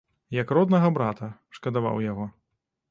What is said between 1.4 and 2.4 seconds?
шкадаваў яго.